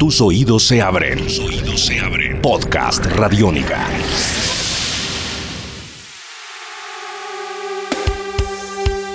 [0.00, 1.18] Tus oídos se abren.
[1.18, 2.40] Tus oídos se abren.
[2.40, 3.86] Podcast Radiónica.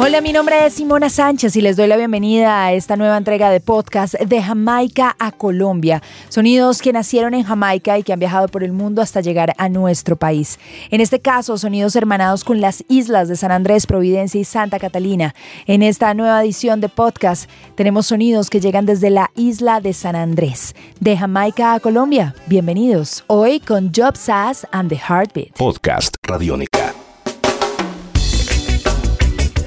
[0.00, 3.50] Hola, mi nombre es Simona Sánchez y les doy la bienvenida a esta nueva entrega
[3.50, 6.04] de podcast de Jamaica a Colombia.
[6.28, 9.68] Sonidos que nacieron en Jamaica y que han viajado por el mundo hasta llegar a
[9.68, 10.60] nuestro país.
[10.92, 15.34] En este caso, sonidos hermanados con las islas de San Andrés, Providencia y Santa Catalina.
[15.66, 20.14] En esta nueva edición de podcast tenemos sonidos que llegan desde la isla de San
[20.14, 20.76] Andrés.
[21.00, 23.24] De Jamaica a Colombia, bienvenidos.
[23.26, 25.56] Hoy con Job Sass and the Heartbeat.
[25.56, 26.87] Podcast Radiónica.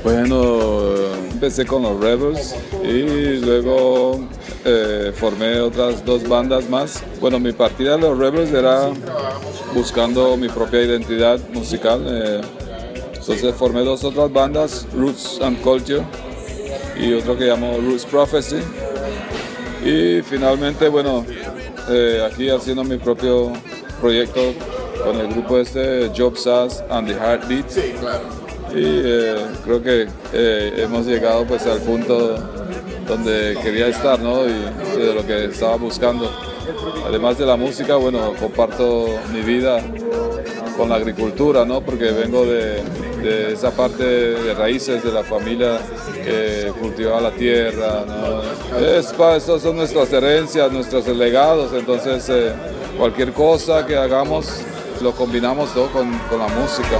[0.04, 0.90] Bueno,
[1.32, 4.20] empecé con los Rebels y luego
[4.66, 7.04] eh, formé otras dos bandas más.
[7.20, 8.90] Bueno, mi partida de los Rebels era
[9.74, 12.06] buscando mi propia identidad musical.
[12.08, 12.42] eh,
[13.14, 16.02] entonces formé dos otras bandas, Roots and Culture
[17.00, 18.58] y otro que llamó Roots Prophecy.
[19.86, 21.26] Y finalmente, bueno,
[21.90, 23.54] eh, aquí haciendo mi propio
[24.00, 24.42] proyecto
[25.04, 27.78] con el grupo este, Job Sass and the Heartbeats.
[28.74, 32.38] Y eh, creo que eh, hemos llegado pues al punto
[33.08, 34.46] donde quería estar, ¿no?
[34.46, 36.30] Y de lo que estaba buscando.
[37.06, 39.82] Además de la música, bueno, comparto mi vida
[40.78, 41.82] con la agricultura, ¿no?
[41.82, 42.82] Porque vengo de,
[43.22, 45.80] de esa parte de raíces de la familia
[46.24, 48.42] que cultivaba la tierra, ¿no?
[48.80, 52.54] Es, esas son nuestras herencias, nuestros legados, entonces eh,
[52.98, 54.62] cualquier cosa que hagamos
[55.02, 57.00] lo combinamos todo con, con la música.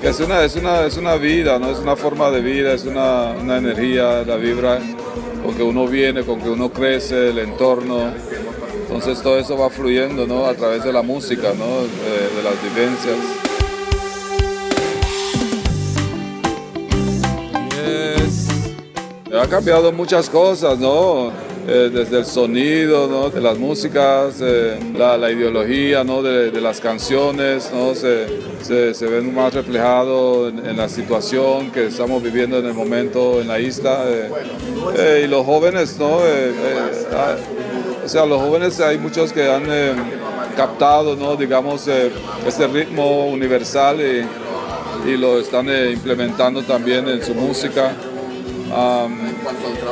[0.00, 1.70] Que es una, es una, es una vida, ¿no?
[1.70, 4.78] Es una forma de vida, es una, una energía, la vibra
[5.42, 8.12] con que uno viene, con que uno crece, el entorno.
[8.82, 10.44] Entonces todo eso va fluyendo, ¿no?
[10.44, 11.82] A través de la música, ¿no?
[11.82, 13.16] De, de las vivencias.
[17.76, 18.48] Yes.
[19.42, 21.49] Ha cambiado muchas cosas, ¿no?
[21.68, 23.28] Eh, desde el sonido, ¿no?
[23.28, 26.22] De las músicas, eh, la, la ideología, ¿no?
[26.22, 27.94] De, de las canciones, ¿no?
[27.94, 28.26] Se,
[28.62, 33.48] se, se ven más reflejado en, la situación que estamos viviendo en el momento en
[33.48, 34.04] la isla.
[34.06, 35.22] eh.
[35.24, 36.18] Y los jóvenes, ¿no?
[37.12, 37.36] Ah,
[38.04, 39.64] o sea, los jóvenes hay muchos que han
[40.56, 41.36] captado, ¿no?
[41.36, 41.86] Digamos,
[42.46, 47.92] este ritmo universal y, lo están implementando también en su música.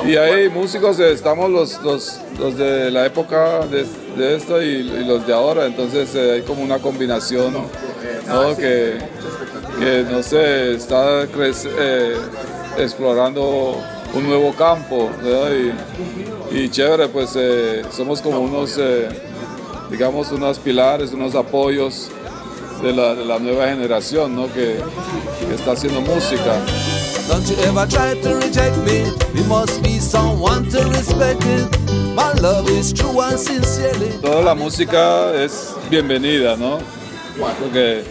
[0.06, 3.84] Y hay músicos, estamos los, los, los de la época de,
[4.16, 8.56] de esto y, y los de ahora, entonces eh, hay como una combinación ¿no?
[8.56, 8.98] que,
[9.80, 12.16] que, no sé, está eh,
[12.78, 13.82] explorando
[14.14, 15.54] un nuevo campo ¿no?
[15.54, 18.78] y, y chévere, pues eh, somos como unos,
[19.90, 22.10] digamos, unos pilares, unos apoyos
[22.82, 24.46] de la, de la nueva generación ¿no?
[24.46, 24.76] que,
[25.48, 26.54] que está haciendo música.
[27.28, 29.04] Don't you ever try to reject me.
[29.38, 31.68] It must be someone to respect it.
[32.14, 34.10] My love is true and sincerely.
[34.20, 36.78] Toda la música es bienvenida, ¿no?
[37.60, 38.02] Porque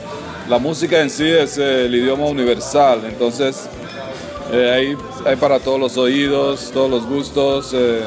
[0.48, 3.68] la música en sí es eh, el idioma universal, entonces
[4.54, 7.72] eh, hay, hay para todos los oídos, todos los gustos.
[7.74, 8.04] eh,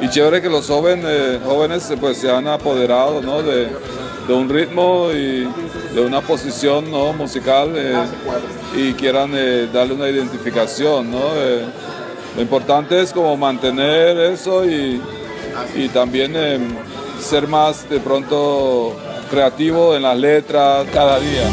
[0.00, 3.42] y chévere que los eh, jóvenes eh, pues, se han apoderado ¿no?
[3.42, 3.68] de,
[4.28, 5.48] de un ritmo y
[5.96, 7.14] de una posición ¿no?
[7.14, 7.96] musical eh,
[8.76, 11.10] y quieran eh, darle una identificación.
[11.10, 11.22] ¿no?
[11.36, 11.64] Eh,
[12.36, 15.00] lo importante es como mantener eso y,
[15.74, 16.58] y también eh,
[17.18, 18.94] ser más de pronto
[19.30, 21.48] creativo en las letras cada día.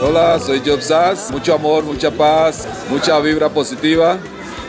[0.00, 1.30] Hola, soy Job Sass.
[1.30, 4.16] Mucho amor, mucha paz, mucha vibra positiva.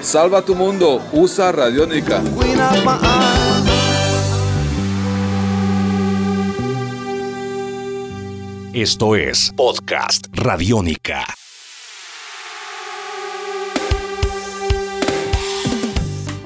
[0.01, 2.21] Salva tu mundo, usa Radiónica.
[8.81, 11.25] Esto es Podcast Radiónica.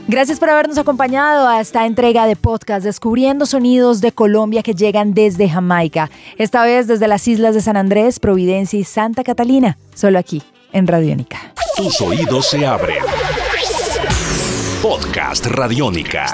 [0.08, 5.14] Gracias por habernos acompañado a esta entrega de podcast Descubriendo Sonidos de Colombia que llegan
[5.14, 6.10] desde Jamaica.
[6.40, 9.78] Esta vez desde las islas de San Andrés, Providencia y Santa Catalina.
[9.94, 10.42] Solo aquí,
[10.72, 11.54] en Radiónica.
[11.78, 13.04] Tus oídos se abren.
[14.82, 16.34] Podcast Radiónica.